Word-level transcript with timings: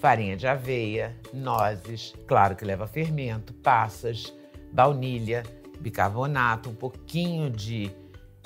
farinha 0.01 0.35
de 0.35 0.47
aveia, 0.47 1.15
nozes, 1.33 2.15
claro 2.27 2.57
que 2.57 2.65
leva 2.65 2.87
fermento, 2.87 3.53
passas, 3.53 4.35
baunilha, 4.73 5.43
bicarbonato, 5.79 6.71
um 6.71 6.75
pouquinho 6.75 7.51
de 7.51 7.91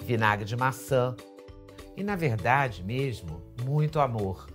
vinagre 0.02 0.44
de 0.44 0.56
maçã 0.56 1.14
e, 1.96 2.02
na 2.02 2.16
verdade 2.16 2.82
mesmo, 2.82 3.40
muito 3.64 4.00
amor. 4.00 4.48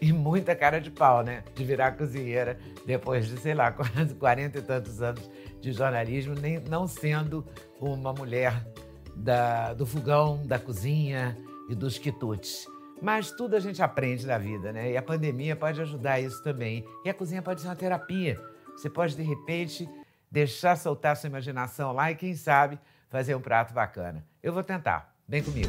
E 0.00 0.12
muita 0.12 0.54
cara 0.54 0.80
de 0.80 0.90
pau, 0.90 1.22
né? 1.22 1.42
De 1.54 1.64
virar 1.64 1.92
cozinheira 1.92 2.58
depois 2.84 3.28
de, 3.28 3.38
sei 3.38 3.54
lá, 3.54 3.70
quase 3.72 4.14
40 4.14 4.58
e 4.58 4.62
tantos 4.62 5.00
anos 5.00 5.30
de 5.60 5.72
jornalismo, 5.72 6.34
nem, 6.34 6.58
não 6.58 6.86
sendo 6.86 7.46
uma 7.80 8.12
mulher 8.12 8.66
da, 9.14 9.72
do 9.72 9.86
fogão, 9.86 10.44
da 10.44 10.58
cozinha 10.58 11.38
e 11.70 11.74
dos 11.74 11.98
quitutes. 11.98 12.66
Mas 13.02 13.32
tudo 13.32 13.56
a 13.56 13.60
gente 13.60 13.82
aprende 13.82 14.24
na 14.24 14.38
vida, 14.38 14.72
né? 14.72 14.92
E 14.92 14.96
a 14.96 15.02
pandemia 15.02 15.56
pode 15.56 15.80
ajudar 15.80 16.20
isso 16.20 16.40
também. 16.44 16.86
E 17.04 17.10
a 17.10 17.14
cozinha 17.14 17.42
pode 17.42 17.60
ser 17.60 17.66
uma 17.66 17.74
terapia. 17.74 18.40
Você 18.76 18.88
pode, 18.88 19.16
de 19.16 19.22
repente, 19.22 19.90
deixar 20.30 20.76
soltar 20.76 21.16
sua 21.16 21.26
imaginação 21.26 21.92
lá 21.92 22.12
e, 22.12 22.14
quem 22.14 22.36
sabe, 22.36 22.78
fazer 23.10 23.34
um 23.34 23.40
prato 23.40 23.74
bacana. 23.74 24.24
Eu 24.40 24.52
vou 24.52 24.62
tentar. 24.62 25.12
Vem 25.26 25.42
comigo. 25.42 25.68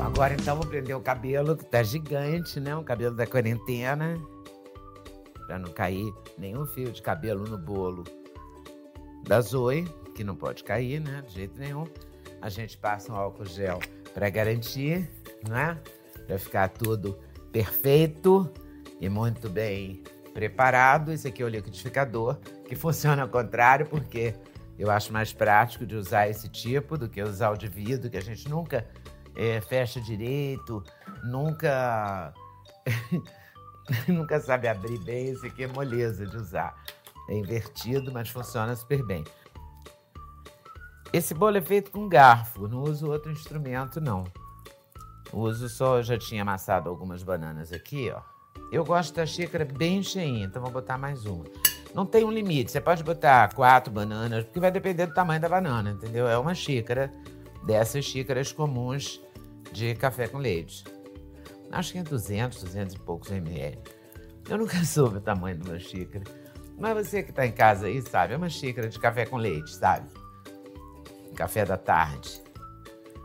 Agora 0.00 0.34
então 0.34 0.54
vou 0.54 0.66
prender 0.66 0.96
o 0.96 1.00
cabelo, 1.00 1.56
que 1.56 1.64
tá 1.64 1.82
gigante, 1.82 2.60
né? 2.60 2.76
O 2.76 2.84
cabelo 2.84 3.16
da 3.16 3.26
quarentena 3.26 4.16
para 5.46 5.58
não 5.58 5.72
cair 5.72 6.12
nenhum 6.38 6.66
fio 6.66 6.90
de 6.90 7.02
cabelo 7.02 7.44
no 7.44 7.58
bolo 7.58 8.04
da 9.22 9.40
Zoe, 9.40 9.84
que 10.14 10.22
não 10.22 10.36
pode 10.36 10.62
cair, 10.64 11.00
né, 11.00 11.22
de 11.26 11.34
jeito 11.34 11.58
nenhum. 11.58 11.86
A 12.40 12.48
gente 12.48 12.76
passa 12.76 13.12
um 13.12 13.16
álcool 13.16 13.46
gel 13.46 13.78
para 14.12 14.28
garantir, 14.30 15.10
né, 15.48 15.78
para 16.26 16.38
ficar 16.38 16.68
tudo 16.68 17.18
perfeito 17.50 18.50
e 19.00 19.08
muito 19.08 19.48
bem 19.48 20.02
preparado. 20.32 21.12
Esse 21.12 21.28
aqui 21.28 21.42
é 21.42 21.46
o 21.46 21.48
liquidificador, 21.48 22.36
que 22.66 22.74
funciona 22.74 23.22
ao 23.22 23.28
contrário, 23.28 23.86
porque 23.86 24.34
eu 24.78 24.90
acho 24.90 25.12
mais 25.12 25.32
prático 25.32 25.86
de 25.86 25.94
usar 25.94 26.28
esse 26.28 26.48
tipo 26.48 26.98
do 26.98 27.08
que 27.08 27.22
usar 27.22 27.50
o 27.50 27.56
de 27.56 27.68
vidro, 27.68 28.10
que 28.10 28.16
a 28.16 28.22
gente 28.22 28.48
nunca 28.48 28.86
é, 29.36 29.60
fecha 29.60 30.00
direito, 30.00 30.82
nunca 31.22 32.34
nunca 34.08 34.40
sabe 34.40 34.68
abrir 34.68 34.98
bem, 34.98 35.28
esse 35.28 35.46
aqui 35.46 35.64
é 35.64 35.66
moleza 35.66 36.26
de 36.26 36.36
usar. 36.36 36.74
É 37.28 37.34
invertido, 37.36 38.12
mas 38.12 38.28
funciona 38.28 38.74
super 38.76 39.02
bem. 39.04 39.24
Esse 41.12 41.32
bolo 41.32 41.56
é 41.56 41.60
feito 41.60 41.90
com 41.90 42.08
garfo, 42.08 42.66
não 42.66 42.82
uso 42.82 43.10
outro 43.10 43.30
instrumento, 43.30 44.00
não. 44.00 44.24
Uso 45.32 45.68
só, 45.68 46.02
já 46.02 46.18
tinha 46.18 46.42
amassado 46.42 46.88
algumas 46.88 47.22
bananas 47.22 47.72
aqui, 47.72 48.10
ó. 48.10 48.20
Eu 48.70 48.84
gosto 48.84 49.14
da 49.14 49.24
xícara 49.24 49.64
bem 49.64 50.02
cheinha, 50.02 50.44
então 50.44 50.60
vou 50.60 50.70
botar 50.70 50.98
mais 50.98 51.24
uma. 51.24 51.44
Não 51.94 52.04
tem 52.04 52.24
um 52.24 52.30
limite, 52.32 52.72
você 52.72 52.80
pode 52.80 53.04
botar 53.04 53.54
quatro 53.54 53.92
bananas, 53.92 54.44
porque 54.44 54.58
vai 54.58 54.70
depender 54.70 55.06
do 55.06 55.14
tamanho 55.14 55.40
da 55.40 55.48
banana, 55.48 55.92
entendeu? 55.92 56.26
É 56.26 56.36
uma 56.36 56.54
xícara 56.54 57.12
dessas 57.64 58.04
xícaras 58.04 58.50
comuns 58.50 59.20
de 59.72 59.94
café 59.94 60.26
com 60.26 60.38
leite. 60.38 60.84
Acho 61.74 61.92
que 61.92 61.98
é 61.98 62.02
200, 62.02 62.62
200 62.62 62.94
e 62.94 62.98
poucos 63.00 63.30
ml. 63.30 63.78
Eu 64.48 64.58
nunca 64.58 64.82
soube 64.86 65.18
o 65.18 65.20
tamanho 65.20 65.58
de 65.58 65.68
uma 65.68 65.78
xícara. 65.78 66.24
Mas 66.78 67.06
você 67.06 67.22
que 67.22 67.30
está 67.30 67.44
em 67.44 67.52
casa 67.52 67.86
aí 67.86 68.00
sabe, 68.02 68.34
é 68.34 68.36
uma 68.36 68.48
xícara 68.48 68.88
de 68.88 68.98
café 68.98 69.26
com 69.26 69.36
leite, 69.36 69.74
sabe? 69.74 70.08
Café 71.34 71.64
da 71.64 71.76
tarde. 71.76 72.40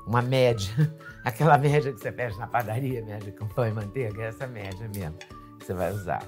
Uma 0.05 0.21
média. 0.21 0.73
Aquela 1.23 1.57
média 1.57 1.91
que 1.93 1.99
você 1.99 2.11
pede 2.11 2.37
na 2.39 2.47
padaria, 2.47 3.03
média 3.03 3.31
com 3.31 3.47
pão 3.47 3.67
e 3.67 3.71
manteiga, 3.71 4.23
é 4.23 4.27
essa 4.27 4.47
média 4.47 4.87
mesmo 4.87 5.17
que 5.59 5.65
você 5.65 5.73
vai 5.73 5.91
usar. 5.91 6.23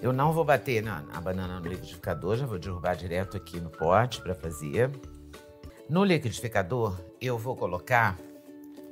Eu 0.00 0.12
não 0.12 0.32
vou 0.32 0.44
bater 0.44 0.82
na, 0.82 1.00
na 1.02 1.20
banana 1.20 1.60
no 1.60 1.68
liquidificador, 1.68 2.36
já 2.36 2.46
vou 2.46 2.58
derrubar 2.58 2.96
direto 2.96 3.36
aqui 3.36 3.60
no 3.60 3.70
pote 3.70 4.20
para 4.20 4.34
fazer. 4.34 4.90
No 5.88 6.02
liquidificador, 6.02 6.98
eu 7.20 7.38
vou 7.38 7.54
colocar 7.54 8.18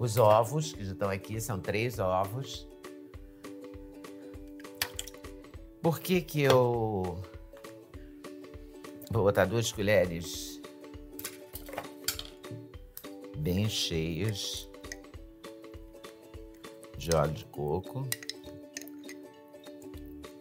os 0.00 0.16
ovos, 0.16 0.72
que 0.72 0.82
já 0.82 0.92
estão 0.92 1.10
aqui, 1.10 1.38
são 1.38 1.60
três 1.60 1.98
ovos. 1.98 2.66
Por 5.82 6.00
que 6.00 6.22
que 6.22 6.40
eu 6.40 7.20
vou 9.10 9.22
botar 9.24 9.44
duas 9.44 9.70
colheres 9.70 10.58
bem 13.36 13.68
cheias 13.68 14.66
de 16.96 17.14
óleo 17.14 17.34
de 17.34 17.44
coco? 17.44 18.08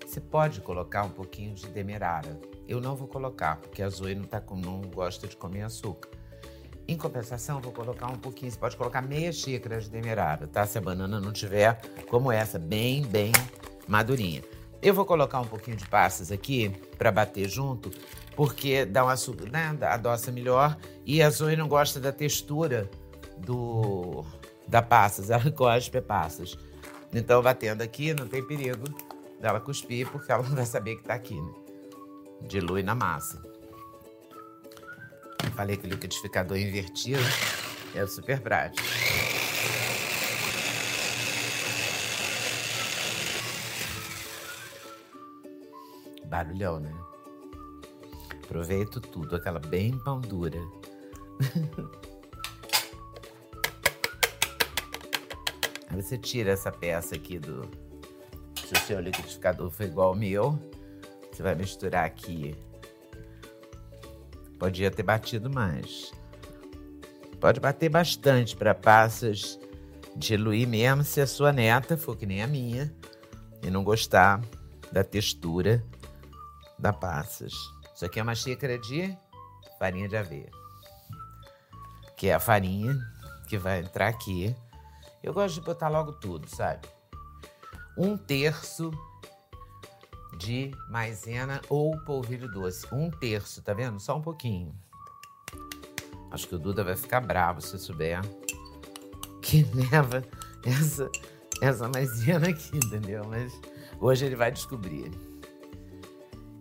Você 0.06 0.22
pode 0.22 0.62
colocar 0.62 1.04
um 1.04 1.12
pouquinho 1.12 1.54
de 1.54 1.68
demerara. 1.68 2.40
Eu 2.66 2.80
não 2.80 2.96
vou 2.96 3.10
colocar, 3.10 3.58
porque 3.58 3.82
a 3.82 3.90
Zoe 3.90 4.16
não, 4.16 4.24
tá 4.24 4.40
com, 4.40 4.56
não 4.56 4.80
gosta 4.84 5.28
de 5.28 5.36
comer 5.36 5.64
açúcar. 5.64 6.19
Em 6.90 6.98
compensação, 6.98 7.62
vou 7.62 7.72
colocar 7.72 8.08
um 8.08 8.18
pouquinho, 8.18 8.52
você 8.52 8.58
pode 8.58 8.76
colocar 8.76 9.00
meia 9.00 9.32
xícara 9.32 9.80
de 9.80 9.88
demerara, 9.92 10.48
tá? 10.48 10.66
Se 10.66 10.80
a 10.80 10.82
banana 10.82 11.20
não 11.20 11.32
tiver 11.32 11.80
como 12.10 12.32
essa, 12.32 12.58
bem, 12.58 13.04
bem 13.04 13.32
madurinha. 13.88 14.44
Eu 14.82 14.92
vou 14.96 15.06
colocar 15.06 15.40
um 15.40 15.46
pouquinho 15.46 15.78
de 15.78 15.88
passas 15.88 16.32
aqui 16.32 16.70
para 16.98 17.12
bater 17.12 17.48
junto, 17.48 17.92
porque 18.36 18.86
dá 18.86 19.06
um 19.06 19.08
açúcar, 19.08 19.52
né? 19.52 19.78
Adoça 19.82 20.32
melhor. 20.32 20.76
E 21.06 21.22
a 21.22 21.30
Zoe 21.30 21.56
não 21.56 21.68
gosta 21.68 22.00
da 22.00 22.12
textura 22.12 22.90
do 23.38 24.26
da 24.68 24.82
passas, 24.82 25.30
ela 25.30 25.44
de 25.80 26.02
passas. 26.02 26.58
Então, 27.14 27.40
batendo 27.44 27.84
aqui, 27.84 28.16
não 28.16 28.28
tem 28.28 28.44
perigo 28.44 28.86
dela 29.40 29.60
cuspir, 29.60 30.10
porque 30.10 30.32
ela 30.32 30.42
não 30.42 30.56
vai 30.58 30.66
saber 30.66 30.96
que 30.96 31.04
tá 31.04 31.14
aqui, 31.14 31.40
né? 31.40 31.54
Dilui 32.48 32.82
na 32.82 32.96
massa. 32.96 33.59
Falei 35.56 35.76
que 35.76 35.86
o 35.86 35.90
liquidificador 35.90 36.58
invertido 36.58 37.22
é 37.94 38.06
super 38.08 38.40
prático. 38.42 38.88
Barulhão, 46.26 46.80
né? 46.80 46.94
Aproveito 48.44 49.02
tudo, 49.02 49.36
aquela 49.36 49.60
bem 49.60 49.98
pão 50.00 50.22
dura. 50.22 50.60
Aí 55.90 56.02
você 56.02 56.18
tira 56.18 56.52
essa 56.52 56.72
peça 56.72 57.16
aqui 57.16 57.38
do. 57.38 57.70
Se 58.56 58.74
o 58.74 58.80
seu 58.86 59.00
liquidificador 59.00 59.70
for 59.70 59.84
igual 59.84 60.10
ao 60.10 60.16
meu, 60.16 60.58
você 61.32 61.44
vai 61.44 61.56
misturar 61.56 62.06
aqui 62.06 62.56
Podia 64.60 64.92
ter 64.92 65.04
batido 65.04 65.50
mais. 65.50 66.12
Pode 67.40 67.60
bater 67.60 67.90
bastante 67.90 68.56
para 68.56 68.76
passas 68.76 69.58
diluir 70.16 70.68
mesmo 70.68 71.04
se 71.04 71.22
a 71.22 71.28
sua 71.28 71.54
neta 71.54 71.96
for 71.96 72.18
que 72.18 72.26
nem 72.26 72.44
a 72.44 72.48
minha 72.48 72.94
e 73.64 73.70
não 73.70 73.84
gostar 73.84 74.42
da 74.92 75.04
textura 75.04 75.84
da 76.78 76.92
passas. 76.92 77.54
Isso 77.96 78.06
aqui 78.06 78.20
é 78.20 78.24
uma 78.24 78.36
xícara 78.36 78.78
de 78.78 79.16
farinha 79.78 80.10
de 80.10 80.18
aveia, 80.18 80.52
que 82.18 82.28
é 82.28 82.34
a 82.34 82.40
farinha 82.40 82.98
que 83.48 83.58
vai 83.58 83.80
entrar 83.80 84.08
aqui. 84.08 84.56
Eu 85.24 85.34
gosto 85.34 85.56
de 85.56 85.62
botar 85.62 85.88
logo 85.88 86.14
tudo, 86.14 86.48
sabe? 86.48 86.88
Um 87.98 88.18
terço 88.18 88.92
de 90.40 90.72
maisena 90.90 91.62
ou 91.70 92.00
polvilho 92.00 92.50
doce. 92.50 92.88
Um 92.92 93.12
terço, 93.12 93.62
tá 93.62 93.74
vendo? 93.74 94.00
Só 94.00 94.18
um 94.18 94.22
pouquinho. 94.22 94.74
Acho 96.32 96.48
que 96.48 96.56
o 96.56 96.60
Duda 96.60 96.84
vai 96.84 96.96
ficar 96.96 97.20
bravo 97.20 97.62
se 97.62 97.78
souber 97.78 98.22
que 99.42 99.68
leva 99.92 100.24
essa, 100.64 101.10
essa 101.62 101.90
maisena 101.90 102.50
aqui, 102.50 102.78
entendeu? 102.78 103.26
Mas 103.28 103.52
hoje 104.00 104.26
ele 104.26 104.36
vai 104.36 104.52
descobrir. 104.52 105.12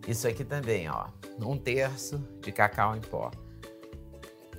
Isso 0.05 0.27
aqui 0.27 0.43
também, 0.43 0.89
ó. 0.89 1.07
Um 1.39 1.57
terço 1.57 2.17
de 2.41 2.51
cacau 2.51 2.95
em 2.97 3.01
pó. 3.01 3.31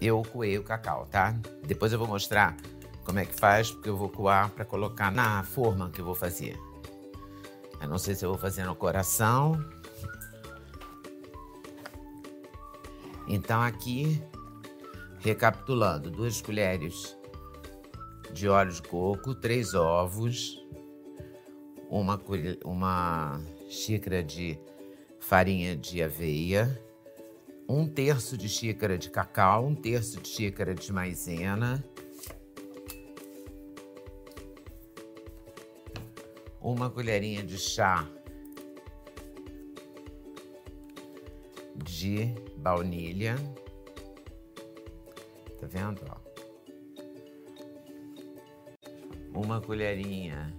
Eu 0.01 0.23
coei 0.23 0.57
o 0.57 0.65
cacau, 0.65 1.07
tá? 1.07 1.37
Depois 1.67 1.93
eu 1.93 1.99
vou 1.99 2.09
mostrar 2.09 2.57
como 3.05 3.19
é 3.19 3.27
que 3.27 3.35
faz, 3.35 3.71
porque 3.71 3.89
eu 3.89 3.97
vou 3.97 4.09
coar 4.09 4.49
para 4.51 4.65
colocar 4.65 5.11
na 5.11 5.43
forma 5.43 5.91
que 5.91 6.01
eu 6.01 6.05
vou 6.07 6.15
fazer. 6.15 6.59
Eu 7.81 7.89
não 7.89 7.99
sei 7.99 8.15
se 8.15 8.25
eu 8.25 8.31
vou 8.31 8.39
fazer 8.39 8.65
no 8.65 8.75
coração. 8.75 9.65
Então 13.27 13.63
aqui, 13.63 14.23
recapitulando, 15.21 16.11
duas 16.11 16.41
colheres 16.41 17.17
de 18.33 18.49
óleo 18.49 18.73
de 18.73 18.83
coco, 18.83 19.35
três 19.35 19.75
ovos, 19.75 20.65
uma, 21.89 22.21
uma 22.65 23.41
xícara 23.69 24.23
de 24.23 24.59
farinha 25.19 25.77
de 25.77 26.03
aveia, 26.03 26.81
um 27.69 27.87
terço 27.87 28.37
de 28.37 28.49
xícara 28.49 28.99
de 28.99 29.11
cacau, 29.11 29.67
um 29.67 29.75
terço 29.75 30.21
de 30.21 30.29
xícara 30.29 30.75
de 30.75 30.93
maisena, 30.93 31.85
uma 36.61 36.91
colherinha 36.91 37.43
de 37.43 37.59
chá 37.59 38.07
de 41.77 42.35
baunilha. 42.57 43.37
Tá 45.59 45.67
vendo? 45.67 46.01
Ó? 46.11 46.21
Uma 49.35 49.61
colherinha 49.61 50.55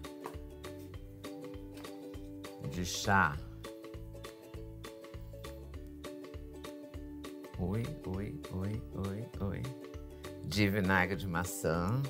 de 2.70 2.86
chá 2.86 3.38
Oi, 7.64 7.84
oi, 8.08 8.42
oi, 8.54 8.82
oi, 9.08 9.28
oi. 9.40 9.62
De 10.44 10.68
vinagre 10.68 11.16
de 11.16 11.28
maçã. 11.28 12.02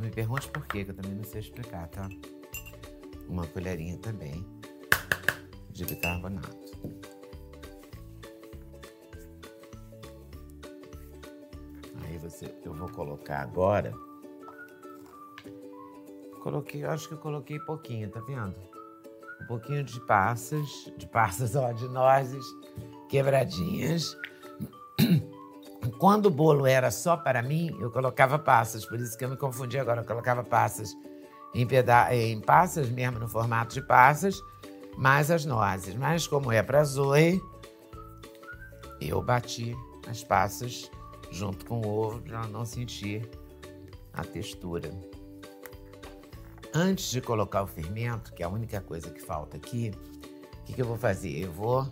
Não 0.00 0.06
me 0.06 0.14
pergunte 0.14 0.48
por 0.48 0.66
quê, 0.66 0.82
que 0.82 0.92
eu 0.92 0.94
também 0.94 1.14
não 1.14 1.24
sei 1.24 1.42
explicar, 1.42 1.86
tá? 1.88 2.08
Uma 3.28 3.46
colherinha 3.46 3.98
também 3.98 4.46
de 5.68 5.84
bicarbonato. 5.84 6.56
Aí 12.02 12.16
você, 12.16 12.46
eu 12.64 12.72
vou 12.72 12.88
colocar 12.88 13.40
agora. 13.40 13.92
Coloquei, 16.42 16.82
acho 16.82 17.06
que 17.06 17.12
eu 17.12 17.18
coloquei 17.18 17.58
pouquinho, 17.60 18.10
tá 18.10 18.20
vendo? 18.20 18.56
Um 19.42 19.46
pouquinho 19.48 19.84
de 19.84 20.00
passas, 20.06 20.90
de 20.96 21.06
passas, 21.06 21.54
ó, 21.56 21.72
de 21.72 21.86
nozes 21.88 22.46
quebradinhas. 23.10 24.16
Quando 26.00 26.26
o 26.26 26.30
bolo 26.30 26.66
era 26.66 26.90
só 26.90 27.14
para 27.14 27.42
mim, 27.42 27.76
eu 27.78 27.90
colocava 27.90 28.38
passas, 28.38 28.86
por 28.86 28.98
isso 28.98 29.18
que 29.18 29.22
eu 29.22 29.28
me 29.28 29.36
confundi 29.36 29.78
agora. 29.78 30.00
Eu 30.00 30.06
colocava 30.06 30.42
passas 30.42 30.96
em, 31.54 31.66
peda 31.66 32.08
em 32.14 32.40
passas 32.40 32.88
mesmo, 32.88 33.18
no 33.18 33.28
formato 33.28 33.74
de 33.74 33.82
passas, 33.82 34.40
mais 34.96 35.30
as 35.30 35.44
nozes. 35.44 35.94
Mas 35.94 36.26
como 36.26 36.50
é 36.50 36.62
para 36.62 36.82
Zoe, 36.84 37.38
eu 38.98 39.20
bati 39.20 39.76
as 40.08 40.24
passas 40.24 40.90
junto 41.30 41.66
com 41.66 41.82
o 41.82 41.86
ovo 41.86 42.22
para 42.22 42.46
não 42.46 42.64
sentir 42.64 43.28
a 44.14 44.24
textura. 44.24 44.90
Antes 46.72 47.10
de 47.10 47.20
colocar 47.20 47.62
o 47.62 47.66
fermento, 47.66 48.32
que 48.32 48.42
é 48.42 48.46
a 48.46 48.48
única 48.48 48.80
coisa 48.80 49.10
que 49.10 49.20
falta 49.20 49.58
aqui, 49.58 49.92
o 50.62 50.64
que, 50.64 50.72
que 50.72 50.80
eu 50.80 50.86
vou 50.86 50.96
fazer? 50.96 51.44
Eu 51.44 51.52
vou 51.52 51.86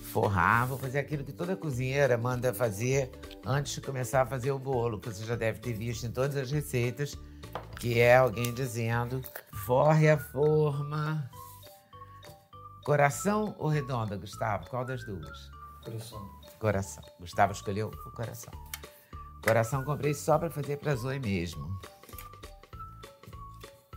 forrar, 0.00 0.66
vou 0.66 0.78
fazer 0.78 0.98
aquilo 0.98 1.24
que 1.24 1.32
toda 1.32 1.54
cozinheira 1.54 2.16
manda 2.16 2.54
fazer 2.54 3.10
antes 3.44 3.74
de 3.74 3.80
começar 3.80 4.22
a 4.22 4.26
fazer 4.26 4.50
o 4.50 4.58
bolo, 4.58 5.00
que 5.00 5.08
você 5.08 5.24
já 5.24 5.36
deve 5.36 5.60
ter 5.60 5.72
visto 5.72 6.04
em 6.04 6.10
todas 6.10 6.36
as 6.36 6.50
receitas, 6.50 7.16
que 7.78 7.98
é 7.98 8.16
alguém 8.16 8.52
dizendo: 8.52 9.22
forre 9.66 10.08
a 10.08 10.18
forma. 10.18 11.30
Coração 12.84 13.54
ou 13.58 13.68
redonda, 13.68 14.16
Gustavo? 14.16 14.68
Qual 14.68 14.84
das 14.84 15.04
duas? 15.04 15.50
Coração. 15.84 16.30
Coração. 16.58 17.04
Gustavo 17.20 17.52
escolheu 17.52 17.88
o 17.88 18.10
coração. 18.12 18.52
Coração 19.44 19.84
comprei 19.84 20.14
só 20.14 20.38
para 20.38 20.50
fazer 20.50 20.78
para 20.78 20.94
Zoe 20.94 21.18
mesmo. 21.18 21.80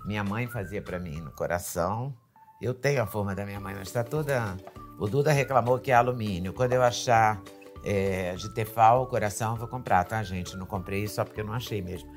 Minha 0.06 0.24
mãe 0.24 0.48
fazia 0.48 0.82
para 0.82 1.00
mim 1.00 1.22
no 1.22 1.32
coração. 1.32 2.14
Eu 2.62 2.74
tenho 2.74 3.02
a 3.02 3.06
forma 3.06 3.34
da 3.34 3.46
minha 3.46 3.60
mãe, 3.60 3.74
mas 3.74 3.88
está 3.88 4.04
toda 4.04 4.58
o 4.98 5.08
Duda 5.08 5.32
reclamou 5.32 5.80
que 5.80 5.92
é 5.92 5.96
alumínio. 5.96 6.54
Quando 6.54 6.74
eu 6.74 6.84
achar 6.84 7.42
é, 7.84 8.36
de 8.36 8.50
Tefal, 8.54 9.06
coração, 9.08 9.56
vou 9.56 9.68
comprar, 9.68 10.04
tá, 10.06 10.24
gente? 10.24 10.56
Não 10.56 10.66
comprei 10.66 11.08
só 11.08 11.26
porque 11.26 11.42
eu 11.42 11.46
não 11.46 11.54
achei 11.54 11.82
mesmo. 11.82 12.10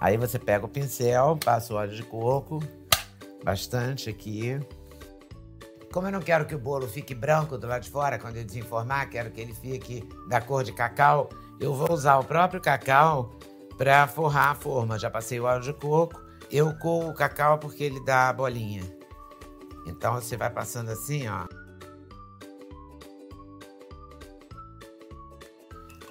Aí 0.00 0.16
você 0.16 0.38
pega 0.38 0.64
o 0.64 0.68
pincel, 0.68 1.36
passa 1.44 1.74
o 1.74 1.76
óleo 1.76 1.94
de 1.94 2.02
coco, 2.04 2.62
bastante 3.42 4.08
aqui. 4.08 4.58
Como 5.92 6.06
eu 6.06 6.12
não 6.12 6.20
quero 6.20 6.44
que 6.44 6.54
o 6.54 6.58
bolo 6.58 6.86
fique 6.86 7.14
branco 7.14 7.58
do 7.58 7.66
lado 7.66 7.82
de 7.82 7.90
fora, 7.90 8.18
quando 8.18 8.36
eu 8.36 8.44
desenformar, 8.44 9.08
quero 9.08 9.30
que 9.30 9.40
ele 9.40 9.54
fique 9.54 10.06
da 10.28 10.40
cor 10.40 10.62
de 10.62 10.72
cacau, 10.72 11.28
eu 11.58 11.74
vou 11.74 11.90
usar 11.92 12.18
o 12.18 12.24
próprio 12.24 12.60
cacau 12.60 13.32
para 13.76 14.06
forrar 14.06 14.50
a 14.50 14.54
forma. 14.54 14.98
Já 14.98 15.10
passei 15.10 15.40
o 15.40 15.44
óleo 15.44 15.62
de 15.62 15.72
coco, 15.72 16.20
eu 16.50 16.76
coo 16.78 17.08
o 17.08 17.14
cacau 17.14 17.58
porque 17.58 17.82
ele 17.82 18.04
dá 18.04 18.28
a 18.28 18.32
bolinha. 18.32 18.82
Então 19.86 20.14
você 20.14 20.36
vai 20.36 20.50
passando 20.50 20.90
assim, 20.90 21.26
ó. 21.26 21.46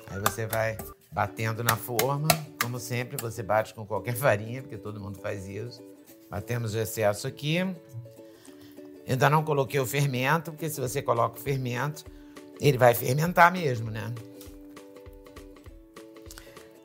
Aí 0.08 0.20
você 0.20 0.46
vai 0.46 0.78
batendo 1.12 1.64
na 1.64 1.76
forma, 1.76 2.28
como 2.62 2.80
sempre, 2.80 3.18
você 3.18 3.42
bate 3.42 3.74
com 3.74 3.86
qualquer 3.86 4.14
farinha, 4.18 4.62
porque 4.62 4.78
todo 4.78 5.00
mundo 5.00 5.20
faz 5.20 5.48
isso. 5.48 5.84
Batemos 6.30 6.74
o 6.74 6.80
excesso 6.80 7.28
aqui. 7.28 7.58
Ainda 9.08 9.30
não 9.30 9.44
coloquei 9.44 9.80
o 9.80 9.86
fermento, 9.86 10.52
porque 10.52 10.70
se 10.70 10.82
você 10.82 11.02
coloca 11.02 11.40
o 11.40 11.42
fermento, 11.42 12.04
ele 12.60 12.78
vai 12.78 12.94
fermentar 12.94 13.52
mesmo, 13.52 13.90
né? 13.90 14.14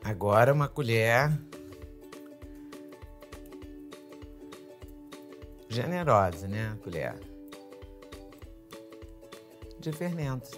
Agora 0.03 0.53
uma 0.53 0.67
colher 0.67 1.31
generosa, 5.69 6.47
né? 6.47 6.77
Colher 6.83 7.15
de 9.79 9.91
fermento. 9.91 10.49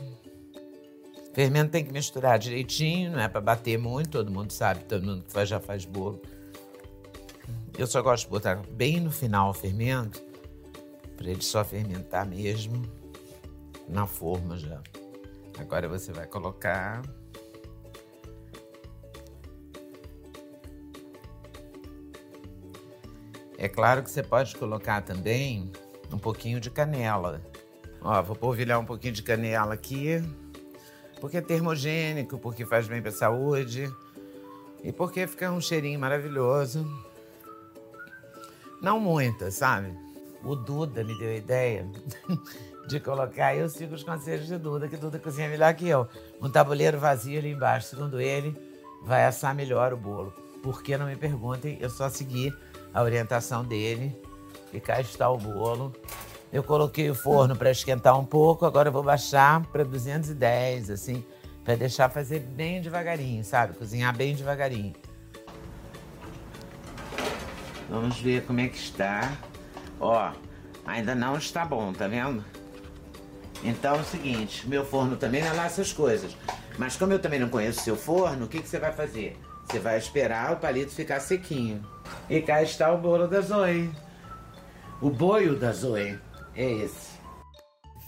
Fermento 1.36 1.72
tem 1.72 1.84
que 1.84 1.92
misturar 1.92 2.39
direitinho, 2.39 3.12
não 3.12 3.20
é 3.20 3.27
para 3.27 3.42
bater 3.42 3.77
muito, 3.77 4.12
todo 4.12 4.32
mundo 4.32 4.51
sabe, 4.51 4.86
todo 4.86 5.06
mundo 5.06 5.25
que 5.25 5.46
já 5.46 5.60
faz 5.60 5.84
bolo. 5.84 6.22
Eu 7.77 7.86
só 7.86 8.01
gosto 8.01 8.24
de 8.24 8.30
botar 8.30 8.56
bem 8.72 9.01
no 9.01 9.12
final 9.12 9.50
o 9.50 9.54
fermento, 9.54 10.24
para 11.18 11.30
ele 11.30 11.42
só 11.42 11.62
fermentar 11.65 12.25
mesmo 12.25 12.82
na 13.89 14.08
forma 14.08 14.56
já. 14.56 14.82
Agora 15.60 15.89
você 15.89 16.13
vai 16.13 16.25
colocar 16.25 17.01
É 23.58 23.68
claro 23.68 24.04
que 24.04 24.10
você 24.10 24.24
pode 24.24 24.56
colocar 24.56 25.01
também 25.01 25.70
um 26.13 26.18
pouquinho 26.18 26.62
de 26.62 26.70
canela. 26.70 27.42
Ó, 28.01 28.22
vou 28.22 28.38
polvilhar 28.38 28.80
um 28.80 28.86
pouquinho 28.86 29.13
de 29.13 29.24
canela 29.24 29.74
aqui 29.74 30.22
porque 31.19 31.38
é 31.38 31.41
termogênico, 31.41 32.38
porque 32.38 32.65
faz 32.65 32.88
bem 32.88 33.01
para 33.01 33.10
a 33.10 33.13
saúde 33.13 33.91
e 34.84 34.91
porque 34.91 35.25
fica 35.27 35.51
um 35.51 35.62
cheirinho 35.62 36.00
maravilhoso. 36.00 36.86
Não 38.81 39.00
muita, 39.00 39.50
sabe? 39.50 39.93
O 40.43 40.55
Duda 40.55 41.03
me 41.03 41.17
deu 41.17 41.29
a 41.29 41.36
ideia 41.36 41.89
de 42.88 43.00
colocar, 43.00 43.55
eu 43.55 43.67
sigo 43.67 43.95
os 43.95 44.03
conselhos 44.03 44.48
de 44.48 44.57
Duda, 44.57 44.88
que 44.88 44.95
Duda 44.95 45.17
cozinha 45.17 45.50
melhor 45.50 45.74
que 45.74 45.88
eu. 45.88 46.07
Um 46.39 46.50
tabuleiro 46.50 47.00
vazio 47.00 47.39
ali 47.39 47.51
embaixo, 47.51 47.88
segundo 47.88 48.22
ele, 48.22 48.55
vai 49.03 49.25
assar 49.25 49.55
melhor 49.55 49.91
o 49.91 49.98
bolo. 49.98 50.31
Por 50.62 50.84
que 50.84 50.98
não 50.98 51.07
me 51.07 51.15
perguntem, 51.15 51.77
eu 51.81 51.89
só 51.89 52.10
segui 52.10 52.53
a 52.93 53.01
orientação 53.01 53.63
dele 53.63 54.15
e 54.72 54.79
cá 54.79 55.01
está 55.01 55.29
o 55.29 55.38
bolo. 55.38 55.93
Eu 56.55 56.63
coloquei 56.63 57.09
o 57.09 57.13
forno 57.13 57.53
para 57.53 57.69
esquentar 57.69 58.17
um 58.17 58.24
pouco, 58.24 58.65
agora 58.65 58.88
eu 58.88 58.93
vou 58.93 59.03
baixar 59.03 59.62
para 59.74 59.83
210, 59.83 60.89
assim. 60.89 61.21
Pra 61.65 61.75
deixar 61.75 62.07
fazer 62.07 62.39
bem 62.39 62.81
devagarinho, 62.81 63.43
sabe? 63.43 63.75
Cozinhar 63.75 64.15
bem 64.15 64.33
devagarinho. 64.33 64.93
Vamos 67.89 68.21
ver 68.21 68.45
como 68.45 68.62
é 68.62 68.69
que 68.69 68.77
está. 68.77 69.33
Ó, 70.00 70.31
ainda 70.85 71.13
não 71.13 71.38
está 71.38 71.65
bom, 71.65 71.91
tá 71.91 72.07
vendo? 72.07 72.41
Então 73.62 73.97
é 73.97 74.00
o 74.00 74.05
seguinte, 74.05 74.65
meu 74.65 74.85
forno 74.85 75.17
também 75.17 75.41
não 75.41 75.50
é 75.50 75.53
lá 75.53 75.65
essas 75.65 75.91
coisas. 75.91 76.38
Mas 76.77 76.95
como 76.95 77.12
eu 77.12 77.19
também 77.19 77.38
não 77.38 77.50
conheço 77.50 77.81
seu 77.81 77.97
forno, 77.97 78.45
o 78.45 78.47
que, 78.47 78.62
que 78.62 78.69
você 78.69 78.79
vai 78.79 78.93
fazer? 78.93 79.38
Você 79.65 79.77
vai 79.77 79.97
esperar 79.97 80.53
o 80.53 80.55
palito 80.55 80.93
ficar 80.93 81.19
sequinho. 81.19 81.85
E 82.29 82.41
cá 82.41 82.63
está 82.63 82.93
o 82.93 82.97
bolo 82.97 83.27
da 83.27 83.41
Zoe. 83.41 83.91
O 85.01 85.09
boio 85.09 85.59
da 85.59 85.74
Zoe 85.74 86.17
é 86.55 86.71
esse. 86.71 87.15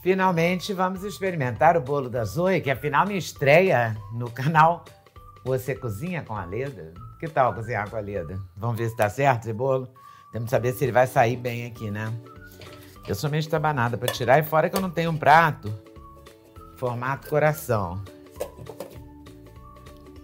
Finalmente 0.02 0.74
vamos 0.74 1.04
experimentar 1.04 1.76
o 1.76 1.82
bolo 1.82 2.10
da 2.10 2.24
Zoe, 2.24 2.62
que 2.62 2.72
afinal 2.72 3.06
me 3.06 3.18
estreia 3.18 3.98
no 4.14 4.30
canal 4.32 4.86
Você 5.44 5.76
Cozinha 5.76 6.24
com 6.24 6.36
a 6.36 6.46
Leda. 6.46 6.94
Que 7.20 7.28
tal 7.28 7.54
cozinhar 7.54 7.90
com 7.90 7.98
a 7.98 8.00
Leda? 8.00 8.40
Vamos 8.56 8.78
ver 8.78 8.90
se 8.90 8.96
dá 8.96 9.10
certo 9.10 9.44
esse 9.44 9.54
bolo? 9.54 9.90
Temos 10.32 10.46
que 10.46 10.52
saber 10.52 10.74
se 10.74 10.86
ele 10.86 10.92
vai 10.92 11.08
sair 11.08 11.36
bem 11.36 11.66
aqui, 11.66 11.90
né? 11.90 12.14
Eu 13.08 13.16
sou 13.16 13.30
meio 13.30 13.40
estabanada 13.40 13.98
para 13.98 14.12
tirar 14.12 14.40
e 14.40 14.44
fora 14.44 14.70
que 14.70 14.78
eu 14.78 14.82
não 14.82 14.90
tenho 14.90 15.12
um 15.12 15.18
prato 15.18 15.74
formato 16.78 17.28
coração. 17.28 18.02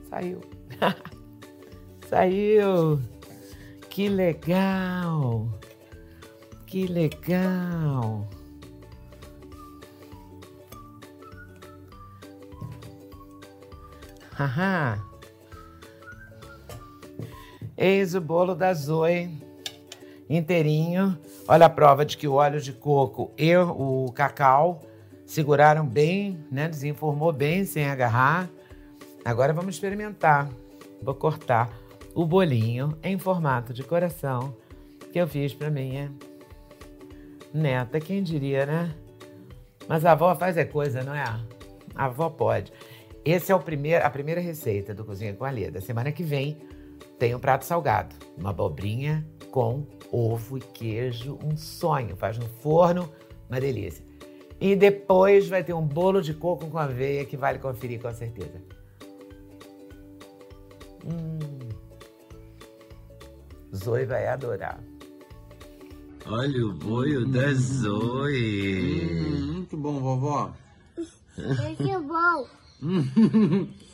Saiu. 0.09 0.41
Saiu. 2.07 3.01
Que 3.89 4.07
legal. 4.07 5.49
Que 6.73 6.87
legal. 6.87 8.27
Haha. 14.31 14.97
Eis 17.77 18.15
o 18.15 18.21
bolo 18.21 18.55
da 18.55 18.73
Zoe 18.73 19.29
inteirinho. 20.27 21.15
Olha 21.47 21.67
a 21.67 21.69
prova 21.69 22.03
de 22.03 22.17
que 22.17 22.27
o 22.27 22.33
óleo 22.33 22.59
de 22.59 22.73
coco 22.73 23.31
e 23.37 23.55
o 23.55 24.11
cacau 24.11 24.81
seguraram 25.27 25.85
bem, 25.85 26.43
né? 26.51 26.67
Desenformou 26.67 27.31
bem 27.31 27.65
sem 27.65 27.87
agarrar. 27.87 28.49
Agora 29.23 29.53
vamos 29.53 29.75
experimentar. 29.75 30.49
Vou 31.03 31.13
cortar 31.13 31.69
o 32.15 32.25
bolinho 32.25 32.97
em 33.03 33.19
formato 33.19 33.75
de 33.75 33.83
coração 33.83 34.57
que 35.11 35.19
eu 35.19 35.27
fiz 35.27 35.53
para 35.53 35.69
minha 35.69 36.11
neta. 37.53 37.99
Quem 37.99 38.23
diria, 38.23 38.65
né? 38.65 38.95
Mas 39.87 40.05
a 40.05 40.13
avó 40.13 40.33
faz 40.35 40.57
é 40.57 40.65
coisa, 40.65 41.03
não 41.03 41.13
é? 41.13 41.23
A 41.23 42.05
avó 42.05 42.29
pode. 42.29 42.71
Esse 43.23 43.51
é 43.51 43.55
o 43.55 43.59
primeiro, 43.59 44.05
a 44.05 44.09
primeira 44.09 44.41
receita 44.41 44.93
do 44.93 45.05
Cozinha 45.05 45.33
com 45.33 45.45
a 45.45 45.51
Leda. 45.51 45.79
Semana 45.79 46.11
que 46.11 46.23
vem 46.23 46.57
tem 47.19 47.33
um 47.33 47.39
prato 47.39 47.63
salgado, 47.63 48.15
uma 48.37 48.49
abobrinha 48.49 49.25
com 49.51 49.85
ovo 50.11 50.57
e 50.57 50.61
queijo, 50.61 51.37
um 51.43 51.55
sonho. 51.55 52.15
Faz 52.15 52.37
no 52.37 52.47
forno, 52.47 53.09
uma 53.49 53.61
delícia. 53.61 54.03
E 54.59 54.75
depois 54.75 55.47
vai 55.47 55.63
ter 55.63 55.73
um 55.73 55.85
bolo 55.85 56.21
de 56.21 56.33
coco 56.33 56.67
com 56.67 56.77
aveia 56.77 57.25
que 57.25 57.37
vale 57.37 57.59
conferir 57.59 58.01
com 58.01 58.13
certeza. 58.13 58.61
Hum. 61.05 61.39
Zoe 63.75 64.05
vai 64.05 64.27
adorar. 64.27 64.79
Olha 66.25 66.65
o 66.65 66.71
boio 66.71 67.25
da 67.25 67.53
Zoe. 67.53 69.11
Hum, 69.19 69.53
muito 69.53 69.77
bom, 69.77 69.99
vovó. 69.99 70.53
Muito 71.37 72.01
bom. 72.01 72.47